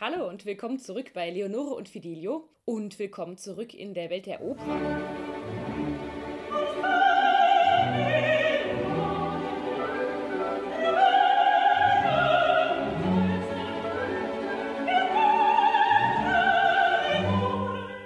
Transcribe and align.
Hallo 0.00 0.28
und 0.28 0.46
willkommen 0.46 0.78
zurück 0.78 1.10
bei 1.12 1.28
Leonore 1.28 1.74
und 1.74 1.88
Fidelio 1.88 2.48
und 2.64 2.96
willkommen 3.00 3.36
zurück 3.36 3.74
in 3.74 3.94
der 3.94 4.10
Welt 4.10 4.26
der 4.26 4.40
Oper. 4.44 4.62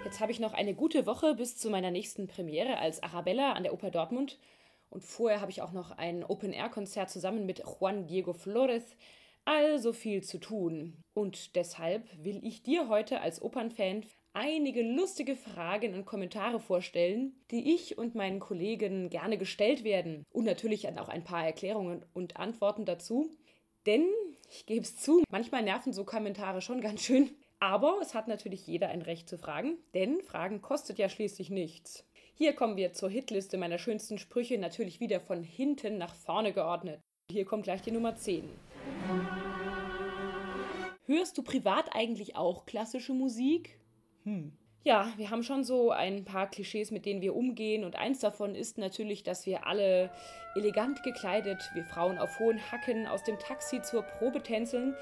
Jetzt 0.03 0.21
habe 0.21 0.33
ich 0.33 0.41
noch 0.41 0.55
eine 0.55 0.73
gute 0.73 1.05
Woche 1.05 1.35
bis 1.35 1.59
zu 1.59 1.69
meiner 1.69 1.91
nächsten 1.91 2.27
Premiere 2.27 2.79
als 2.79 3.03
Arabella 3.03 3.53
an 3.53 3.65
der 3.65 3.75
Oper 3.75 3.91
Dortmund. 3.91 4.39
Und 4.89 5.05
vorher 5.05 5.43
habe 5.43 5.51
ich 5.51 5.61
auch 5.61 5.73
noch 5.73 5.91
ein 5.91 6.25
Open-Air-Konzert 6.25 7.11
zusammen 7.11 7.45
mit 7.45 7.63
Juan 7.67 8.07
Diego 8.07 8.33
Flores. 8.33 8.97
Also 9.45 9.93
viel 9.93 10.23
zu 10.23 10.39
tun. 10.39 11.03
Und 11.15 11.57
deshalb 11.57 12.09
will 12.23 12.41
ich 12.45 12.63
dir 12.63 12.89
heute 12.89 13.21
als 13.21 13.43
Opernfan 13.43 14.05
einige 14.35 14.83
lustige 14.83 15.37
Fragen 15.37 15.95
und 15.95 16.07
Kommentare 16.07 16.61
vorstellen, 16.61 17.35
die 17.51 17.75
ich 17.75 17.99
und 17.99 18.15
meinen 18.15 18.41
Kollegen 18.41 19.11
gerne 19.11 19.39
gestellt 19.39 19.85
werden. 19.85 20.25
Und 20.31 20.45
natürlich 20.45 20.89
auch 20.89 21.09
ein 21.09 21.25
paar 21.25 21.45
Erklärungen 21.45 22.05
und 22.13 22.37
Antworten 22.37 22.85
dazu. 22.85 23.31
Denn, 23.87 24.07
ich 24.49 24.65
gebe 24.67 24.83
es 24.83 24.97
zu, 24.97 25.25
manchmal 25.29 25.63
nerven 25.63 25.93
so 25.93 26.05
Kommentare 26.05 26.61
schon 26.61 26.81
ganz 26.81 27.03
schön. 27.03 27.31
Aber 27.59 27.99
es 28.01 28.15
hat 28.15 28.29
natürlich 28.29 28.67
jeder 28.67 28.89
ein 28.89 29.03
Recht 29.03 29.29
zu 29.29 29.39
fragen, 29.39 29.79
denn 29.95 30.21
Fragen 30.23 30.63
kostet 30.63 30.99
ja 30.99 31.09
schließlich 31.09 31.49
nichts. 31.49 32.05
Hier 32.35 32.55
kommen 32.55 32.77
wir 32.77 32.93
zur 32.93 33.09
Hitliste 33.09 33.57
meiner 33.57 33.79
schönsten 33.79 34.19
Sprüche, 34.19 34.59
natürlich 34.59 34.99
wieder 34.99 35.21
von 35.21 35.45
hinten 35.45 35.97
nach 35.97 36.15
vorne 36.15 36.53
geordnet. 36.53 37.01
Hier 37.31 37.45
kommt 37.45 37.65
gleich 37.65 37.83
die 37.83 37.93
Nummer 37.93 38.17
10. 38.17 38.49
Hörst 41.07 41.37
du 41.37 41.43
privat 41.43 41.95
eigentlich 41.95 42.37
auch 42.37 42.65
klassische 42.65 43.13
Musik? 43.13 43.79
Hm. 44.25 44.53
Ja, 44.85 45.13
wir 45.17 45.31
haben 45.31 45.45
schon 45.45 45.63
so 45.63 45.93
ein 45.93 46.25
paar 46.25 46.51
Klischees, 46.51 46.91
mit 46.91 47.07
denen 47.07 47.21
wir 47.21 47.37
umgehen. 47.37 47.85
Und 47.85 47.95
eins 47.95 48.19
davon 48.19 48.57
ist 48.57 48.79
natürlich, 48.79 49.23
dass 49.23 49.47
wir 49.47 49.67
alle 49.67 50.11
elegant 50.57 51.03
gekleidet, 51.05 51.71
wir 51.75 51.85
Frauen 51.85 52.19
auf 52.19 52.41
hohen 52.41 52.59
Hacken, 52.73 53.07
aus 53.07 53.23
dem 53.23 53.39
Taxi 53.39 53.81
zur 53.83 54.03
Probe 54.03 54.43
tänzeln, 54.43 54.97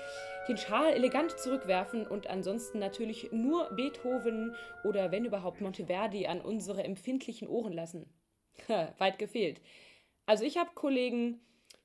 den 0.49 0.59
Schal 0.59 0.93
elegant 0.93 1.39
zurückwerfen 1.39 2.07
und 2.07 2.27
ansonsten 2.29 2.79
natürlich 2.79 3.31
nur 3.33 3.71
Beethoven 3.75 4.55
oder 4.85 5.13
wenn 5.13 5.25
überhaupt 5.25 5.63
Monteverdi 5.63 6.27
an 6.27 6.43
unsere 6.43 6.85
empfindlichen 6.85 7.49
Ohren 7.49 7.73
lassen. 7.73 8.13
Weit 8.99 9.19
gefehlt. 9.19 9.63
Also 10.27 10.45
ich 10.45 10.59
habe 10.59 10.71
Kollegen, 10.75 11.41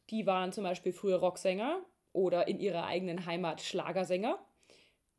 die 0.09 0.25
waren 0.25 0.52
zum 0.52 0.64
Beispiel 0.64 0.94
früher 0.94 1.17
Rocksänger 1.17 1.84
oder 2.14 2.48
in 2.48 2.59
ihrer 2.59 2.86
eigenen 2.86 3.25
Heimat 3.25 3.61
Schlagersänger 3.61 4.39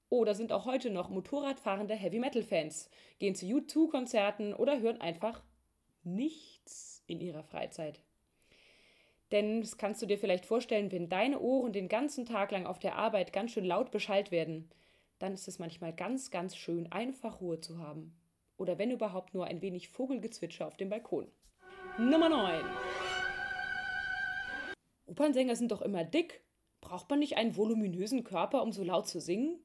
oder 0.09 0.35
sind 0.35 0.53
auch 0.53 0.65
heute 0.65 0.91
noch 0.91 1.11
Motorradfahrende 1.11 1.95
Heavy 1.95 2.19
Metal 2.19 2.43
Fans, 2.43 2.89
gehen 3.19 3.35
zu 3.35 3.47
U2-Konzerten 3.47 4.55
oder 4.55 4.81
hören 4.81 5.01
einfach 5.01 5.43
nichts 6.05 7.03
in 7.07 7.21
ihrer 7.21 7.43
Freizeit. 7.43 8.01
Denn 9.33 9.61
das 9.61 9.77
kannst 9.77 10.01
du 10.03 10.07
dir 10.07 10.19
vielleicht 10.19 10.47
vorstellen, 10.47 10.93
wenn 10.93 11.09
deine 11.09 11.41
Ohren 11.41 11.73
den 11.73 11.89
ganzen 11.89 12.27
Tag 12.27 12.53
lang 12.53 12.67
auf 12.67 12.79
der 12.79 12.97
Arbeit 12.97 13.33
ganz 13.33 13.51
schön 13.51 13.65
laut 13.65 13.91
beschallt 13.91 14.31
werden, 14.31 14.71
dann 15.19 15.33
ist 15.33 15.49
es 15.49 15.59
manchmal 15.59 15.93
ganz, 15.93 16.31
ganz 16.31 16.57
schön, 16.57 16.93
einfach 16.93 17.41
Ruhe 17.41 17.61
zu 17.61 17.79
haben. 17.79 18.17
Oder 18.57 18.79
wenn 18.79 18.91
überhaupt 18.91 19.35
nur 19.35 19.47
ein 19.47 19.63
wenig 19.63 19.89
Vogelgezwitscher 19.89 20.67
auf 20.67 20.77
dem 20.77 20.91
Balkon. 20.91 21.27
Nummer 21.99 22.29
9. 22.29 22.65
Opernsänger 25.17 25.57
sind 25.57 25.73
doch 25.73 25.81
immer 25.81 26.05
dick. 26.05 26.45
Braucht 26.83 27.09
man 27.09 27.21
nicht 27.21 27.39
einen 27.39 27.57
voluminösen 27.57 28.23
Körper, 28.23 28.63
um 28.63 28.71
so 28.71 28.85
laut 28.85 29.09
zu 29.09 29.19
singen? 29.19 29.59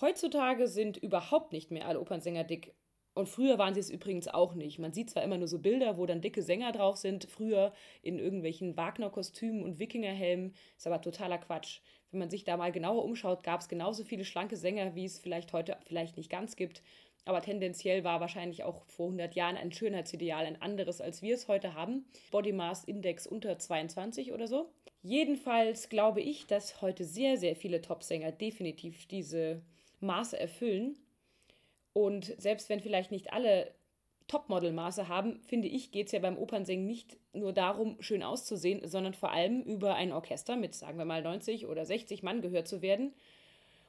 Heutzutage 0.00 0.66
sind 0.66 0.96
überhaupt 0.96 1.52
nicht 1.52 1.70
mehr 1.70 1.86
alle 1.86 2.00
Opernsänger 2.00 2.44
dick. 2.44 2.74
Und 3.16 3.30
früher 3.30 3.56
waren 3.56 3.72
sie 3.72 3.80
es 3.80 3.88
übrigens 3.88 4.28
auch 4.28 4.52
nicht. 4.54 4.78
Man 4.78 4.92
sieht 4.92 5.08
zwar 5.08 5.22
immer 5.22 5.38
nur 5.38 5.48
so 5.48 5.58
Bilder, 5.58 5.96
wo 5.96 6.04
dann 6.04 6.20
dicke 6.20 6.42
Sänger 6.42 6.70
drauf 6.72 6.98
sind, 6.98 7.24
früher 7.24 7.72
in 8.02 8.18
irgendwelchen 8.18 8.76
Wagner-Kostümen 8.76 9.62
und 9.62 9.78
Wikingerhelmen, 9.78 10.52
ist 10.76 10.86
aber 10.86 11.00
totaler 11.00 11.38
Quatsch. 11.38 11.80
Wenn 12.10 12.20
man 12.20 12.28
sich 12.28 12.44
da 12.44 12.58
mal 12.58 12.72
genauer 12.72 13.06
umschaut, 13.06 13.42
gab 13.42 13.62
es 13.62 13.68
genauso 13.68 14.04
viele 14.04 14.26
schlanke 14.26 14.58
Sänger, 14.58 14.94
wie 14.94 15.06
es 15.06 15.18
vielleicht 15.18 15.54
heute 15.54 15.78
vielleicht 15.86 16.18
nicht 16.18 16.28
ganz 16.28 16.56
gibt. 16.56 16.82
Aber 17.24 17.40
tendenziell 17.40 18.04
war 18.04 18.20
wahrscheinlich 18.20 18.64
auch 18.64 18.84
vor 18.84 19.06
100 19.06 19.34
Jahren 19.34 19.56
ein 19.56 19.72
Schönheitsideal 19.72 20.44
ein 20.44 20.60
anderes, 20.60 21.00
als 21.00 21.22
wir 21.22 21.36
es 21.36 21.48
heute 21.48 21.72
haben. 21.72 22.04
Body 22.30 22.52
Mass 22.52 22.84
Index 22.84 23.26
unter 23.26 23.58
22 23.58 24.34
oder 24.34 24.46
so. 24.46 24.68
Jedenfalls 25.00 25.88
glaube 25.88 26.20
ich, 26.20 26.46
dass 26.46 26.82
heute 26.82 27.04
sehr, 27.04 27.38
sehr 27.38 27.56
viele 27.56 27.80
Top-Sänger 27.80 28.32
definitiv 28.32 29.06
diese 29.08 29.62
Maße 30.00 30.38
erfüllen. 30.38 30.98
Und 31.96 32.34
selbst 32.36 32.68
wenn 32.68 32.80
vielleicht 32.80 33.10
nicht 33.10 33.32
alle 33.32 33.72
Topmodel-Maße 34.28 35.08
haben, 35.08 35.40
finde 35.40 35.68
ich, 35.68 35.92
geht 35.92 36.08
es 36.08 36.12
ja 36.12 36.18
beim 36.18 36.36
Opernsingen 36.36 36.86
nicht 36.86 37.16
nur 37.32 37.54
darum, 37.54 37.96
schön 38.00 38.22
auszusehen, 38.22 38.86
sondern 38.86 39.14
vor 39.14 39.32
allem 39.32 39.62
über 39.62 39.94
ein 39.94 40.12
Orchester 40.12 40.56
mit, 40.56 40.74
sagen 40.74 40.98
wir 40.98 41.06
mal, 41.06 41.22
90 41.22 41.64
oder 41.64 41.86
60 41.86 42.22
Mann 42.22 42.42
gehört 42.42 42.68
zu 42.68 42.82
werden 42.82 43.14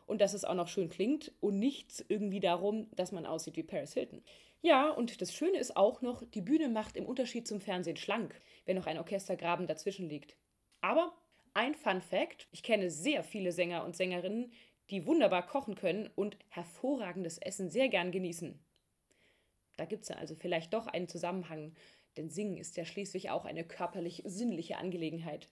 und 0.06 0.22
dass 0.22 0.34
es 0.34 0.46
auch 0.46 0.54
noch 0.54 0.70
schön 0.70 0.88
klingt 0.88 1.34
und 1.42 1.60
nicht 1.60 2.06
irgendwie 2.08 2.40
darum, 2.40 2.88
dass 2.96 3.12
man 3.12 3.26
aussieht 3.26 3.58
wie 3.58 3.64
Paris 3.64 3.94
Hilton. 3.94 4.24
Ja, 4.62 4.90
und 4.90 5.22
das 5.22 5.34
Schöne 5.34 5.60
ist 5.60 5.76
auch 5.76 6.02
noch, 6.02 6.24
die 6.24 6.40
Bühne 6.40 6.70
macht 6.70 6.96
im 6.96 7.06
Unterschied 7.06 7.46
zum 7.46 7.60
Fernsehen 7.60 7.98
schlank, 7.98 8.40
wenn 8.66 8.78
noch 8.78 8.88
ein 8.88 9.00
Orchestergraben 9.00 9.68
dazwischen 9.68 10.08
liegt. 10.08 10.38
Aber 10.80 11.12
ein 11.54 11.76
Fun 11.76 12.00
Fact: 12.00 12.48
Ich 12.52 12.64
kenne 12.64 12.90
sehr 12.90 13.26
viele 13.26 13.52
Sänger 13.52 13.84
und 13.84 13.98
Sängerinnen, 13.98 14.54
die 14.90 15.06
wunderbar 15.06 15.46
kochen 15.46 15.76
können 15.76 16.10
und 16.16 16.38
hervorragendes 16.50 17.38
Essen 17.38 17.70
sehr 17.70 17.90
gern 17.90 18.12
genießen. 18.12 18.60
Da 19.76 19.86
gibt 19.86 20.04
es 20.04 20.12
also 20.12 20.36
vielleicht 20.36 20.74
doch 20.74 20.88
einen 20.88 21.08
Zusammenhang, 21.08 21.76
denn 22.18 22.30
Singen 22.30 22.58
ist 22.58 22.78
ja 22.78 22.86
schließlich 22.86 23.30
auch 23.30 23.46
eine 23.46 23.64
körperlich-sinnliche 23.64 24.78
Angelegenheit. 24.78 25.50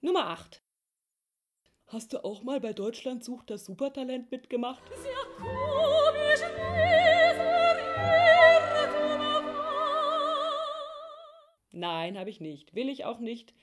Nummer 0.00 0.26
8. 0.26 0.62
Hast 1.86 2.12
du 2.12 2.24
auch 2.24 2.42
mal 2.42 2.60
bei 2.60 2.72
Deutschland 2.72 3.24
sucht 3.24 3.50
das 3.50 3.64
Supertalent 3.64 4.30
mitgemacht? 4.30 4.82
Nein, 11.72 12.18
habe 12.18 12.30
ich 12.30 12.40
nicht. 12.40 12.74
Will 12.74 12.88
ich 12.88 13.04
auch 13.04 13.18
nicht. 13.18 13.54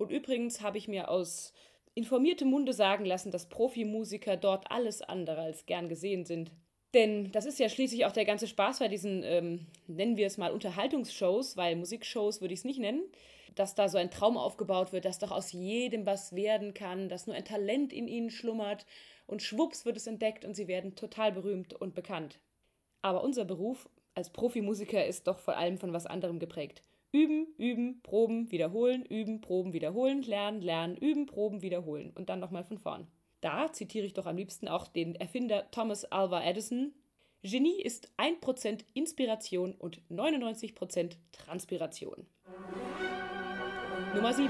Und 0.00 0.10
übrigens 0.10 0.62
habe 0.62 0.78
ich 0.78 0.88
mir 0.88 1.10
aus 1.10 1.52
informiertem 1.92 2.48
Munde 2.48 2.72
sagen 2.72 3.04
lassen, 3.04 3.30
dass 3.30 3.50
Profimusiker 3.50 4.38
dort 4.38 4.70
alles 4.70 5.02
andere 5.02 5.42
als 5.42 5.66
gern 5.66 5.90
gesehen 5.90 6.24
sind. 6.24 6.52
Denn 6.94 7.30
das 7.32 7.44
ist 7.44 7.58
ja 7.58 7.68
schließlich 7.68 8.06
auch 8.06 8.12
der 8.12 8.24
ganze 8.24 8.46
Spaß 8.46 8.78
bei 8.78 8.88
diesen, 8.88 9.22
ähm, 9.24 9.66
nennen 9.88 10.16
wir 10.16 10.26
es 10.26 10.38
mal, 10.38 10.52
Unterhaltungsshows, 10.52 11.58
weil 11.58 11.76
Musikshows 11.76 12.40
würde 12.40 12.54
ich 12.54 12.60
es 12.60 12.64
nicht 12.64 12.80
nennen, 12.80 13.02
dass 13.54 13.74
da 13.74 13.90
so 13.90 13.98
ein 13.98 14.10
Traum 14.10 14.38
aufgebaut 14.38 14.94
wird, 14.94 15.04
dass 15.04 15.18
doch 15.18 15.32
aus 15.32 15.52
jedem 15.52 16.06
was 16.06 16.34
werden 16.34 16.72
kann, 16.72 17.10
dass 17.10 17.26
nur 17.26 17.36
ein 17.36 17.44
Talent 17.44 17.92
in 17.92 18.08
ihnen 18.08 18.30
schlummert 18.30 18.86
und 19.26 19.42
schwupps 19.42 19.84
wird 19.84 19.98
es 19.98 20.06
entdeckt 20.06 20.46
und 20.46 20.54
sie 20.54 20.66
werden 20.66 20.96
total 20.96 21.30
berühmt 21.30 21.74
und 21.74 21.94
bekannt. 21.94 22.40
Aber 23.02 23.22
unser 23.22 23.44
Beruf 23.44 23.86
als 24.14 24.30
Profimusiker 24.30 25.04
ist 25.04 25.26
doch 25.26 25.38
vor 25.38 25.58
allem 25.58 25.76
von 25.76 25.92
was 25.92 26.06
anderem 26.06 26.38
geprägt. 26.38 26.84
Üben, 27.12 27.48
üben, 27.58 28.00
proben, 28.02 28.50
wiederholen, 28.52 29.04
üben, 29.04 29.40
proben, 29.40 29.72
wiederholen, 29.72 30.22
lernen, 30.22 30.62
lernen, 30.62 30.96
üben, 30.96 31.26
proben, 31.26 31.60
wiederholen 31.60 32.12
und 32.14 32.28
dann 32.28 32.38
nochmal 32.38 32.64
von 32.64 32.78
vorn. 32.78 33.08
Da 33.40 33.72
zitiere 33.72 34.06
ich 34.06 34.12
doch 34.12 34.26
am 34.26 34.36
liebsten 34.36 34.68
auch 34.68 34.86
den 34.86 35.14
Erfinder 35.16 35.70
Thomas 35.70 36.04
Alva 36.04 36.44
Edison. 36.44 36.94
Genie 37.42 37.80
ist 37.80 38.12
1% 38.18 38.84
Inspiration 38.94 39.74
und 39.74 40.02
99% 40.10 41.16
Transpiration. 41.32 42.26
Nummer 44.14 44.32
7. 44.32 44.48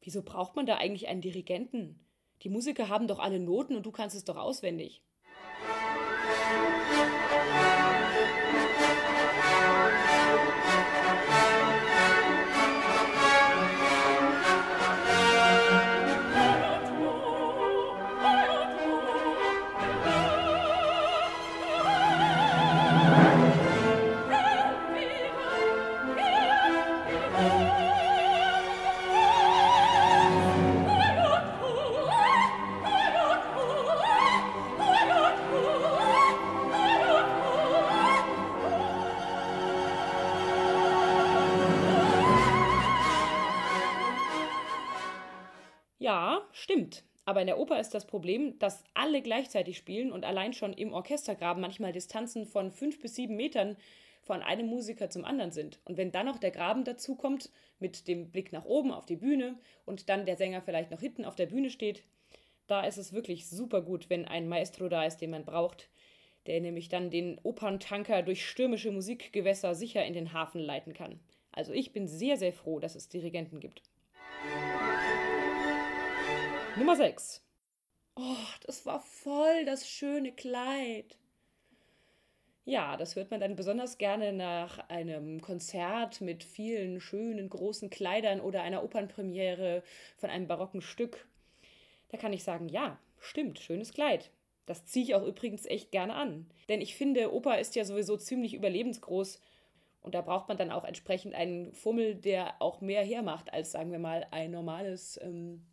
Wieso 0.00 0.22
braucht 0.22 0.56
man 0.56 0.66
da 0.66 0.76
eigentlich 0.76 1.08
einen 1.08 1.20
Dirigenten? 1.20 2.00
Die 2.42 2.48
Musiker 2.48 2.88
haben 2.88 3.08
doch 3.08 3.18
alle 3.18 3.40
Noten 3.40 3.76
und 3.76 3.86
du 3.86 3.92
kannst 3.92 4.16
es 4.16 4.24
doch 4.24 4.36
auswendig. 4.36 5.02
Ja, 45.98 46.46
stimmt. 46.52 47.04
Aber 47.24 47.40
in 47.40 47.46
der 47.46 47.58
Oper 47.58 47.80
ist 47.80 47.92
das 47.94 48.06
Problem, 48.06 48.58
dass 48.58 48.84
alle 48.94 49.20
gleichzeitig 49.20 49.76
spielen 49.76 50.12
und 50.12 50.24
allein 50.24 50.52
schon 50.52 50.72
im 50.72 50.92
Orchestergraben 50.92 51.60
manchmal 51.60 51.92
Distanzen 51.92 52.46
von 52.46 52.70
fünf 52.70 53.00
bis 53.00 53.14
sieben 53.16 53.36
Metern 53.36 53.76
von 54.22 54.42
einem 54.42 54.66
Musiker 54.66 55.10
zum 55.10 55.24
anderen 55.24 55.52
sind. 55.52 55.80
Und 55.84 55.96
wenn 55.96 56.12
dann 56.12 56.26
noch 56.26 56.38
der 56.38 56.50
Graben 56.50 56.84
dazukommt, 56.84 57.50
mit 57.78 58.08
dem 58.08 58.30
Blick 58.30 58.52
nach 58.52 58.64
oben 58.64 58.92
auf 58.92 59.06
die 59.06 59.16
Bühne 59.16 59.58
und 59.84 60.08
dann 60.08 60.26
der 60.26 60.36
Sänger 60.36 60.62
vielleicht 60.62 60.90
noch 60.90 61.00
hinten 61.00 61.24
auf 61.24 61.34
der 61.34 61.46
Bühne 61.46 61.70
steht, 61.70 62.04
da 62.66 62.84
ist 62.84 62.96
es 62.98 63.12
wirklich 63.12 63.48
super 63.48 63.82
gut, 63.82 64.10
wenn 64.10 64.26
ein 64.26 64.48
Maestro 64.48 64.88
da 64.88 65.04
ist, 65.04 65.18
den 65.18 65.30
man 65.30 65.44
braucht, 65.44 65.88
der 66.46 66.60
nämlich 66.60 66.88
dann 66.88 67.10
den 67.10 67.38
Operntanker 67.42 68.22
durch 68.22 68.46
stürmische 68.46 68.90
Musikgewässer 68.90 69.74
sicher 69.74 70.04
in 70.04 70.14
den 70.14 70.32
Hafen 70.32 70.60
leiten 70.60 70.92
kann. 70.92 71.20
Also 71.52 71.72
ich 71.72 71.92
bin 71.92 72.06
sehr, 72.06 72.36
sehr 72.36 72.52
froh, 72.52 72.80
dass 72.80 72.94
es 72.94 73.08
Dirigenten 73.08 73.60
gibt. 73.60 73.82
Nummer 76.76 76.94
6. 76.94 77.42
Oh, 78.16 78.36
das 78.66 78.84
war 78.84 79.00
voll 79.00 79.64
das 79.64 79.88
schöne 79.88 80.30
Kleid. 80.32 81.16
Ja, 82.66 82.98
das 82.98 83.16
hört 83.16 83.30
man 83.30 83.40
dann 83.40 83.56
besonders 83.56 83.96
gerne 83.96 84.34
nach 84.34 84.90
einem 84.90 85.40
Konzert 85.40 86.20
mit 86.20 86.44
vielen 86.44 87.00
schönen 87.00 87.48
großen 87.48 87.88
Kleidern 87.88 88.40
oder 88.40 88.62
einer 88.62 88.84
Opernpremiere 88.84 89.82
von 90.18 90.28
einem 90.28 90.48
barocken 90.48 90.82
Stück. 90.82 91.26
Da 92.08 92.18
kann 92.18 92.34
ich 92.34 92.44
sagen, 92.44 92.68
ja, 92.68 92.98
stimmt, 93.20 93.58
schönes 93.58 93.94
Kleid. 93.94 94.30
Das 94.66 94.84
ziehe 94.84 95.04
ich 95.04 95.14
auch 95.14 95.24
übrigens 95.24 95.64
echt 95.64 95.92
gerne 95.92 96.14
an. 96.14 96.46
Denn 96.68 96.82
ich 96.82 96.94
finde, 96.94 97.32
Oper 97.32 97.58
ist 97.58 97.74
ja 97.74 97.86
sowieso 97.86 98.18
ziemlich 98.18 98.52
überlebensgroß. 98.52 99.40
Und 100.02 100.14
da 100.14 100.20
braucht 100.20 100.48
man 100.48 100.58
dann 100.58 100.70
auch 100.70 100.84
entsprechend 100.84 101.34
einen 101.34 101.72
Fummel, 101.72 102.16
der 102.16 102.60
auch 102.60 102.82
mehr 102.82 103.02
hermacht 103.02 103.52
als, 103.54 103.72
sagen 103.72 103.92
wir 103.92 103.98
mal, 103.98 104.26
ein 104.30 104.50
normales 104.50 105.18
ähm, 105.22 105.64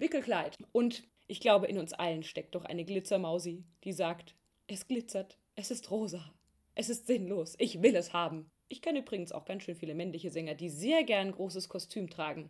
Wickelkleid. 0.00 0.56
Und 0.72 1.04
ich 1.26 1.40
glaube, 1.40 1.66
in 1.66 1.78
uns 1.78 1.92
allen 1.92 2.22
steckt 2.22 2.54
doch 2.54 2.64
eine 2.64 2.84
Glitzermausi, 2.84 3.64
die 3.84 3.92
sagt, 3.92 4.34
es 4.66 4.88
glitzert, 4.88 5.38
es 5.54 5.70
ist 5.70 5.90
rosa, 5.90 6.32
es 6.74 6.88
ist 6.88 7.06
sinnlos, 7.06 7.54
ich 7.58 7.82
will 7.82 7.94
es 7.94 8.12
haben. 8.12 8.50
Ich 8.68 8.82
kenne 8.82 9.00
übrigens 9.00 9.32
auch 9.32 9.44
ganz 9.44 9.64
schön 9.64 9.74
viele 9.74 9.94
männliche 9.94 10.30
Sänger, 10.30 10.54
die 10.54 10.70
sehr 10.70 11.04
gern 11.04 11.32
großes 11.32 11.68
Kostüm 11.68 12.08
tragen. 12.08 12.48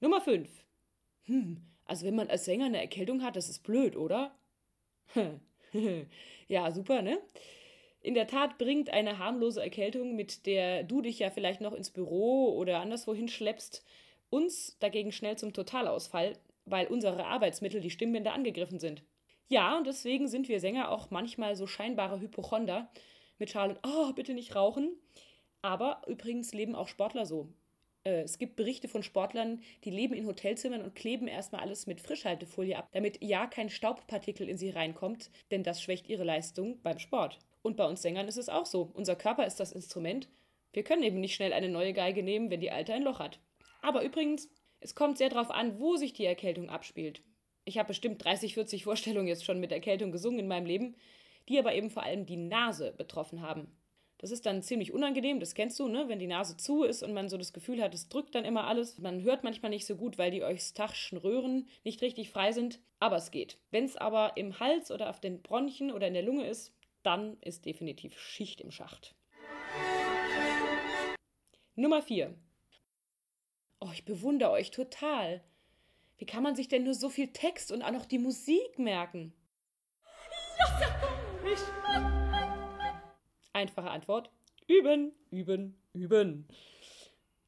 Nummer 0.00 0.20
5. 0.20 0.48
Hm, 1.24 1.62
also 1.84 2.06
wenn 2.06 2.14
man 2.14 2.28
als 2.28 2.44
Sänger 2.44 2.66
eine 2.66 2.80
Erkältung 2.80 3.22
hat, 3.22 3.36
das 3.36 3.48
ist 3.48 3.62
blöd, 3.62 3.96
oder? 3.96 4.36
ja, 6.48 6.70
super, 6.70 7.02
ne? 7.02 7.18
In 8.00 8.14
der 8.14 8.26
Tat 8.26 8.58
bringt 8.58 8.90
eine 8.90 9.18
harmlose 9.18 9.62
Erkältung, 9.62 10.14
mit 10.14 10.46
der 10.46 10.84
du 10.84 11.02
dich 11.02 11.18
ja 11.18 11.30
vielleicht 11.30 11.60
noch 11.60 11.72
ins 11.72 11.90
Büro 11.90 12.54
oder 12.56 12.80
anderswo 12.80 13.14
hinschleppst, 13.14 13.84
uns 14.30 14.76
dagegen 14.78 15.12
schnell 15.12 15.36
zum 15.36 15.52
Totalausfall, 15.52 16.38
weil 16.64 16.86
unsere 16.86 17.24
Arbeitsmittel, 17.24 17.80
die 17.80 17.90
Stimmbänder, 17.90 18.32
angegriffen 18.32 18.78
sind. 18.78 19.02
Ja, 19.48 19.78
und 19.78 19.86
deswegen 19.86 20.28
sind 20.28 20.48
wir 20.48 20.60
Sänger 20.60 20.90
auch 20.90 21.10
manchmal 21.10 21.56
so 21.56 21.66
scheinbare 21.66 22.20
Hypochonder 22.20 22.90
mit 23.38 23.50
Schalen, 23.50 23.78
oh, 23.86 24.12
bitte 24.12 24.34
nicht 24.34 24.54
rauchen. 24.54 24.96
Aber 25.62 26.02
übrigens 26.06 26.52
leben 26.52 26.74
auch 26.74 26.88
Sportler 26.88 27.24
so. 27.24 27.48
Äh, 28.04 28.22
es 28.22 28.38
gibt 28.38 28.56
Berichte 28.56 28.88
von 28.88 29.02
Sportlern, 29.02 29.62
die 29.84 29.90
leben 29.90 30.14
in 30.14 30.26
Hotelzimmern 30.26 30.82
und 30.82 30.94
kleben 30.94 31.28
erstmal 31.28 31.62
alles 31.62 31.86
mit 31.86 32.00
Frischhaltefolie 32.00 32.76
ab, 32.76 32.88
damit 32.92 33.22
ja 33.22 33.46
kein 33.46 33.70
Staubpartikel 33.70 34.48
in 34.48 34.58
sie 34.58 34.70
reinkommt, 34.70 35.30
denn 35.50 35.62
das 35.62 35.82
schwächt 35.82 36.08
ihre 36.08 36.24
Leistung 36.24 36.80
beim 36.82 36.98
Sport. 36.98 37.38
Und 37.62 37.76
bei 37.76 37.86
uns 37.86 38.02
Sängern 38.02 38.28
ist 38.28 38.38
es 38.38 38.48
auch 38.48 38.66
so. 38.66 38.90
Unser 38.94 39.16
Körper 39.16 39.46
ist 39.46 39.60
das 39.60 39.72
Instrument. 39.72 40.28
Wir 40.72 40.84
können 40.84 41.02
eben 41.02 41.20
nicht 41.20 41.34
schnell 41.34 41.52
eine 41.52 41.68
neue 41.68 41.92
Geige 41.92 42.22
nehmen, 42.22 42.50
wenn 42.50 42.60
die 42.60 42.70
alte 42.70 42.92
ein 42.92 43.02
Loch 43.02 43.18
hat. 43.18 43.40
Aber 43.88 44.04
übrigens, 44.04 44.50
es 44.80 44.94
kommt 44.94 45.16
sehr 45.16 45.30
darauf 45.30 45.50
an, 45.50 45.78
wo 45.78 45.96
sich 45.96 46.12
die 46.12 46.26
Erkältung 46.26 46.68
abspielt. 46.68 47.22
Ich 47.64 47.78
habe 47.78 47.86
bestimmt 47.86 48.22
30, 48.22 48.52
40 48.52 48.84
Vorstellungen 48.84 49.28
jetzt 49.28 49.46
schon 49.46 49.60
mit 49.60 49.72
Erkältung 49.72 50.12
gesungen 50.12 50.40
in 50.40 50.46
meinem 50.46 50.66
Leben, 50.66 50.94
die 51.48 51.58
aber 51.58 51.74
eben 51.74 51.88
vor 51.88 52.02
allem 52.02 52.26
die 52.26 52.36
Nase 52.36 52.92
betroffen 52.92 53.40
haben. 53.40 53.74
Das 54.18 54.30
ist 54.30 54.44
dann 54.44 54.60
ziemlich 54.60 54.92
unangenehm, 54.92 55.40
das 55.40 55.54
kennst 55.54 55.80
du, 55.80 55.88
ne? 55.88 56.06
Wenn 56.06 56.18
die 56.18 56.26
Nase 56.26 56.58
zu 56.58 56.82
ist 56.82 57.02
und 57.02 57.14
man 57.14 57.30
so 57.30 57.38
das 57.38 57.54
Gefühl 57.54 57.80
hat, 57.80 57.94
es 57.94 58.10
drückt 58.10 58.34
dann 58.34 58.44
immer 58.44 58.66
alles. 58.66 58.98
Man 58.98 59.22
hört 59.22 59.42
manchmal 59.42 59.70
nicht 59.70 59.86
so 59.86 59.96
gut, 59.96 60.18
weil 60.18 60.32
die 60.32 60.44
eustachischen 60.44 61.16
Röhren 61.16 61.66
nicht 61.82 62.02
richtig 62.02 62.28
frei 62.28 62.52
sind, 62.52 62.80
aber 62.98 63.16
es 63.16 63.30
geht. 63.30 63.58
Wenn 63.70 63.86
es 63.86 63.96
aber 63.96 64.36
im 64.36 64.60
Hals 64.60 64.90
oder 64.90 65.08
auf 65.08 65.18
den 65.18 65.40
Bronchien 65.40 65.92
oder 65.92 66.08
in 66.08 66.14
der 66.14 66.24
Lunge 66.24 66.46
ist, 66.46 66.74
dann 67.02 67.38
ist 67.40 67.64
definitiv 67.64 68.18
Schicht 68.18 68.60
im 68.60 68.70
Schacht. 68.70 69.14
Nummer 71.74 72.02
4. 72.02 72.34
Oh, 73.80 73.90
ich 73.92 74.04
bewundere 74.04 74.50
euch 74.50 74.70
total. 74.70 75.40
Wie 76.16 76.26
kann 76.26 76.42
man 76.42 76.56
sich 76.56 76.68
denn 76.68 76.84
nur 76.84 76.94
so 76.94 77.08
viel 77.08 77.28
Text 77.28 77.70
und 77.70 77.82
auch 77.82 77.92
noch 77.92 78.06
die 78.06 78.18
Musik 78.18 78.78
merken? 78.78 79.32
Einfache 83.52 83.90
Antwort. 83.90 84.30
Üben, 84.66 85.12
üben, 85.30 85.80
üben. 85.92 86.48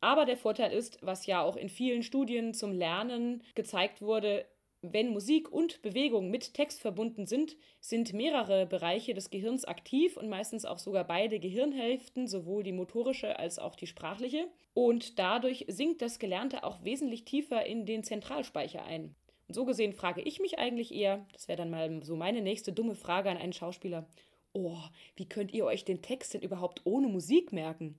Aber 0.01 0.25
der 0.25 0.37
Vorteil 0.37 0.73
ist, 0.73 0.99
was 1.03 1.27
ja 1.27 1.43
auch 1.43 1.57
in 1.57 1.69
vielen 1.69 2.03
Studien 2.03 2.55
zum 2.55 2.73
Lernen 2.73 3.43
gezeigt 3.55 4.01
wurde, 4.01 4.47
wenn 4.83 5.11
Musik 5.11 5.53
und 5.53 5.83
Bewegung 5.83 6.31
mit 6.31 6.55
Text 6.55 6.81
verbunden 6.81 7.27
sind, 7.27 7.57
sind 7.81 8.15
mehrere 8.15 8.65
Bereiche 8.67 9.13
des 9.13 9.29
Gehirns 9.29 9.67
aktiv 9.67 10.17
und 10.17 10.29
meistens 10.29 10.65
auch 10.65 10.79
sogar 10.79 11.05
beide 11.05 11.39
Gehirnhälften, 11.39 12.27
sowohl 12.27 12.63
die 12.63 12.73
motorische 12.73 13.39
als 13.39 13.59
auch 13.59 13.77
die 13.77 13.87
sprachliche. 13.87 14.49
Und 14.73 15.19
dadurch 15.19 15.67
sinkt 15.69 16.01
das 16.01 16.19
Gelernte 16.19 16.65
auch 16.65 16.83
wesentlich 16.83 17.25
tiefer 17.25 17.67
in 17.67 17.85
den 17.85 18.05
Zentralspeicher 18.05 18.83
ein. 18.85 19.15
Und 19.49 19.55
so 19.55 19.67
gesehen 19.67 19.93
frage 19.93 20.23
ich 20.23 20.41
mich 20.41 20.59
eigentlich 20.59 20.95
eher, 20.95 21.27
das 21.33 21.49
wäre 21.49 21.59
dann 21.59 21.71
mal 21.71 22.03
so 22.03 22.17
meine 22.17 22.41
nächste 22.41 22.73
dumme 22.73 22.95
Frage 22.95 23.31
an 23.31 23.37
einen 23.37 23.53
Schauspieler, 23.53 24.09
oh, 24.53 24.79
wie 25.17 25.29
könnt 25.29 25.53
ihr 25.53 25.67
euch 25.67 25.85
den 25.85 26.01
Text 26.01 26.33
denn 26.33 26.43
überhaupt 26.43 26.83
ohne 26.85 27.09
Musik 27.09 27.53
merken? 27.53 27.99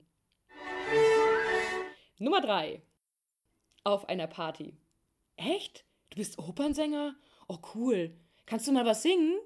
Nummer 2.18 2.40
3. 2.40 2.82
Auf 3.84 4.08
einer 4.08 4.26
Party. 4.26 4.74
Echt? 5.36 5.84
Du 6.12 6.16
bist 6.16 6.38
Opernsänger? 6.38 7.16
Oh, 7.48 7.56
cool. 7.74 8.14
Kannst 8.44 8.66
du 8.66 8.72
mal 8.72 8.84
was 8.84 9.02
singen? 9.02 9.38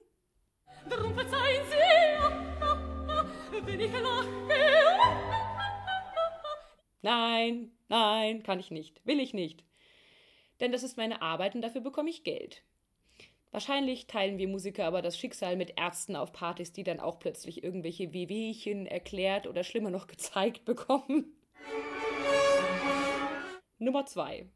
Drum 0.91 1.15
verzeihen 1.15 1.63
Sie, 1.71 1.77
wenn 3.65 3.79
ich 3.79 3.93
lache. 3.93 4.27
Nein, 7.03 7.71
nein, 7.87 8.43
kann 8.43 8.59
ich 8.59 8.73
nicht, 8.73 9.01
will 9.07 9.21
ich 9.21 9.33
nicht. 9.33 9.63
Denn 10.59 10.73
das 10.73 10.83
ist 10.83 10.97
meine 10.97 11.23
Arbeit 11.23 11.55
und 11.55 11.63
dafür 11.63 11.83
bekomme 11.83 12.11
ich 12.11 12.25
Geld. 12.25 12.65
Wahrscheinlich 13.53 14.09
teilen 14.09 14.39
wir 14.39 14.49
Musiker 14.49 14.87
aber 14.87 15.03
das 15.03 15.17
Schicksal 15.17 15.55
mit 15.55 15.79
Ärzten 15.79 16.17
auf 16.17 16.33
Partys, 16.33 16.73
die 16.73 16.83
dann 16.83 16.99
auch 16.99 17.21
plötzlich 17.21 17.63
irgendwelche 17.63 18.13
Wehwehchen 18.13 18.87
erklärt 18.87 19.47
oder 19.47 19.63
schlimmer 19.63 19.91
noch 19.91 20.07
gezeigt 20.09 20.65
bekommen. 20.65 21.33
Nummer 23.79 24.05
zwei. 24.07 24.51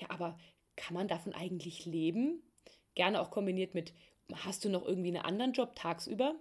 Ja, 0.00 0.08
aber 0.10 0.38
kann 0.76 0.94
man 0.94 1.08
davon 1.08 1.34
eigentlich 1.34 1.84
leben? 1.84 2.42
Gerne 2.94 3.20
auch 3.20 3.30
kombiniert 3.30 3.74
mit, 3.74 3.92
hast 4.32 4.64
du 4.64 4.70
noch 4.70 4.86
irgendwie 4.86 5.08
einen 5.08 5.24
anderen 5.24 5.52
Job 5.52 5.74
tagsüber? 5.76 6.34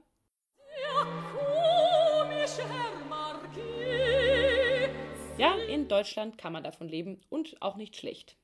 Ja, 5.38 5.56
in 5.70 5.88
Deutschland 5.88 6.38
kann 6.38 6.54
man 6.54 6.63
davon 6.63 6.89
leben 6.89 7.22
und 7.30 7.62
auch 7.62 7.75
nicht 7.75 7.96
schlecht. 7.96 8.38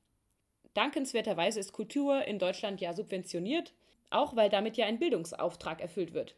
Dankenswerterweise 0.74 1.60
ist 1.60 1.72
Kultur 1.72 2.26
in 2.26 2.40
Deutschland 2.40 2.82
ja 2.82 2.94
subventioniert, 2.94 3.74
auch 4.10 4.36
weil 4.36 4.50
damit 4.50 4.78
ja 4.78 4.86
ein 4.86 5.00
Bildungsauftrag 5.00 5.82
erfüllt 5.82 6.14
wird. 6.14 6.36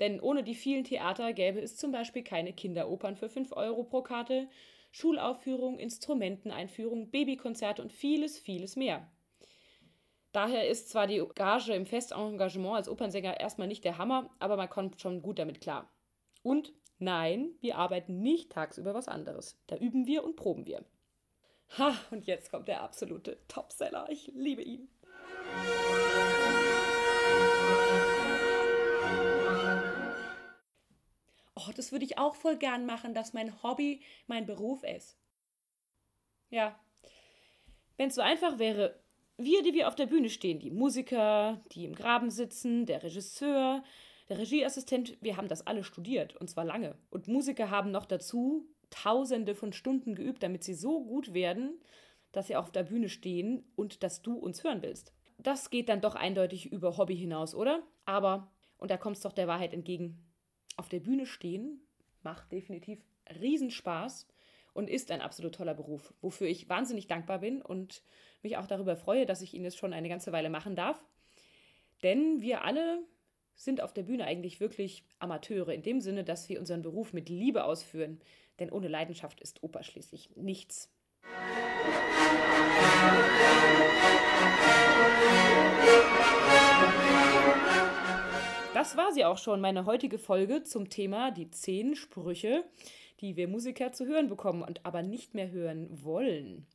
Denn 0.00 0.20
ohne 0.20 0.42
die 0.42 0.54
vielen 0.54 0.84
Theater 0.84 1.32
gäbe 1.32 1.60
es 1.60 1.76
zum 1.76 1.92
Beispiel 1.92 2.22
keine 2.22 2.52
Kinderopern 2.52 3.16
für 3.16 3.28
5 3.28 3.52
Euro 3.52 3.84
pro 3.84 4.02
Karte, 4.02 4.48
Schulaufführung, 4.94 5.80
Instrumenteneinführung, 5.80 7.10
Babykonzerte 7.10 7.82
und 7.82 7.92
vieles, 7.92 8.38
vieles 8.38 8.76
mehr. 8.76 9.10
Daher 10.30 10.68
ist 10.68 10.88
zwar 10.88 11.08
die 11.08 11.20
Gage 11.34 11.74
im 11.74 11.84
Festengagement 11.84 12.76
als 12.76 12.88
Opernsänger 12.88 13.40
erstmal 13.40 13.66
nicht 13.66 13.84
der 13.84 13.98
Hammer, 13.98 14.30
aber 14.38 14.56
man 14.56 14.70
kommt 14.70 15.00
schon 15.00 15.20
gut 15.20 15.40
damit 15.40 15.60
klar. 15.60 15.90
Und 16.44 16.72
nein, 17.00 17.50
wir 17.60 17.76
arbeiten 17.76 18.20
nicht 18.20 18.52
tagsüber 18.52 18.94
was 18.94 19.08
anderes. 19.08 19.60
Da 19.66 19.76
üben 19.76 20.06
wir 20.06 20.22
und 20.22 20.36
proben 20.36 20.64
wir. 20.64 20.84
Ha, 21.76 21.92
und 22.12 22.26
jetzt 22.26 22.52
kommt 22.52 22.68
der 22.68 22.82
absolute 22.82 23.38
Topseller. 23.48 24.06
Ich 24.10 24.30
liebe 24.32 24.62
ihn. 24.62 24.88
Oh, 31.54 31.70
das 31.74 31.92
würde 31.92 32.04
ich 32.04 32.18
auch 32.18 32.34
voll 32.34 32.56
gern 32.56 32.86
machen, 32.86 33.14
dass 33.14 33.32
mein 33.32 33.62
Hobby 33.62 34.02
mein 34.26 34.46
Beruf 34.46 34.82
ist. 34.82 35.16
Ja, 36.50 36.78
wenn 37.96 38.08
es 38.08 38.14
so 38.14 38.22
einfach 38.22 38.58
wäre, 38.58 39.00
wir, 39.36 39.62
die 39.62 39.74
wir 39.74 39.88
auf 39.88 39.94
der 39.94 40.06
Bühne 40.06 40.30
stehen, 40.30 40.60
die 40.60 40.70
Musiker, 40.70 41.60
die 41.72 41.84
im 41.84 41.94
Graben 41.94 42.30
sitzen, 42.30 42.86
der 42.86 43.02
Regisseur, 43.02 43.82
der 44.28 44.38
Regieassistent, 44.38 45.18
wir 45.20 45.36
haben 45.36 45.48
das 45.48 45.66
alle 45.66 45.84
studiert 45.84 46.36
und 46.36 46.48
zwar 46.48 46.64
lange. 46.64 46.96
Und 47.10 47.28
Musiker 47.28 47.70
haben 47.70 47.90
noch 47.90 48.06
dazu 48.06 48.68
tausende 48.90 49.54
von 49.54 49.72
Stunden 49.72 50.14
geübt, 50.14 50.42
damit 50.42 50.62
sie 50.62 50.74
so 50.74 51.04
gut 51.04 51.34
werden, 51.34 51.80
dass 52.32 52.46
sie 52.46 52.56
auf 52.56 52.70
der 52.70 52.84
Bühne 52.84 53.08
stehen 53.08 53.64
und 53.76 54.02
dass 54.02 54.22
du 54.22 54.34
uns 54.36 54.62
hören 54.64 54.82
willst. 54.82 55.12
Das 55.38 55.70
geht 55.70 55.88
dann 55.88 56.00
doch 56.00 56.14
eindeutig 56.14 56.70
über 56.72 56.96
Hobby 56.96 57.16
hinaus, 57.16 57.54
oder? 57.54 57.82
Aber, 58.04 58.52
und 58.78 58.90
da 58.90 58.96
kommt 58.96 59.16
es 59.16 59.22
doch 59.22 59.32
der 59.32 59.48
Wahrheit 59.48 59.74
entgegen, 59.74 60.23
auf 60.76 60.88
der 60.88 61.00
Bühne 61.00 61.26
stehen 61.26 61.80
macht 62.22 62.50
definitiv 62.52 62.98
Riesenspaß 63.40 64.26
und 64.72 64.90
ist 64.90 65.10
ein 65.10 65.20
absolut 65.20 65.54
toller 65.54 65.74
Beruf, 65.74 66.12
wofür 66.20 66.48
ich 66.48 66.68
wahnsinnig 66.68 67.06
dankbar 67.06 67.38
bin 67.38 67.62
und 67.62 68.02
mich 68.42 68.56
auch 68.56 68.66
darüber 68.66 68.96
freue, 68.96 69.26
dass 69.26 69.42
ich 69.42 69.54
ihn 69.54 69.64
jetzt 69.64 69.78
schon 69.78 69.92
eine 69.92 70.08
ganze 70.08 70.32
Weile 70.32 70.50
machen 70.50 70.74
darf. 70.74 71.02
Denn 72.02 72.40
wir 72.40 72.64
alle 72.64 73.02
sind 73.54 73.80
auf 73.80 73.92
der 73.92 74.02
Bühne 74.02 74.24
eigentlich 74.24 74.58
wirklich 74.58 75.04
Amateure, 75.20 75.72
in 75.72 75.82
dem 75.82 76.00
Sinne, 76.00 76.24
dass 76.24 76.48
wir 76.48 76.58
unseren 76.58 76.82
Beruf 76.82 77.12
mit 77.12 77.28
Liebe 77.28 77.64
ausführen. 77.64 78.20
Denn 78.58 78.70
ohne 78.70 78.88
Leidenschaft 78.88 79.40
ist 79.40 79.62
Oper 79.62 79.84
schließlich 79.84 80.30
nichts. 80.34 80.90
Das 88.84 88.98
war 88.98 89.12
sie 89.12 89.24
auch 89.24 89.38
schon, 89.38 89.62
meine 89.62 89.86
heutige 89.86 90.18
Folge 90.18 90.62
zum 90.62 90.90
Thema 90.90 91.30
die 91.30 91.50
zehn 91.50 91.96
Sprüche, 91.96 92.64
die 93.20 93.34
wir 93.34 93.48
Musiker 93.48 93.92
zu 93.92 94.04
hören 94.04 94.28
bekommen 94.28 94.60
und 94.62 94.84
aber 94.84 95.00
nicht 95.00 95.32
mehr 95.32 95.50
hören 95.50 95.88
wollen. 96.04 96.66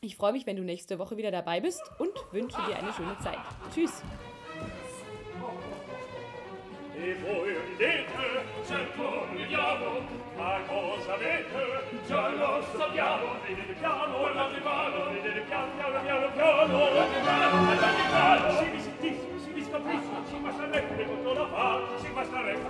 Ich 0.00 0.16
freue 0.16 0.32
mich, 0.32 0.46
wenn 0.46 0.56
du 0.56 0.62
nächste 0.62 0.98
Woche 0.98 1.18
wieder 1.18 1.30
dabei 1.30 1.60
bist 1.60 1.82
und 1.98 2.14
wünsche 2.32 2.56
dir 2.66 2.76
eine 2.76 2.94
schöne 2.94 3.18
Zeit. 3.18 3.36
Tschüss. 3.74 4.02
Ma 10.36 10.60
cosa 10.66 11.14
avete? 11.14 11.84
Già 12.06 12.28
lo 12.28 12.62
sappiamo, 12.76 13.34
vedete 13.46 13.74
piano, 13.74 14.24
vedete 14.24 14.60
piano, 14.60 15.10
piano, 15.12 15.40
piano, 15.46 16.00
piano, 16.02 16.13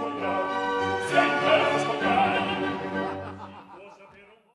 will 0.00 0.10
know. 0.20 0.59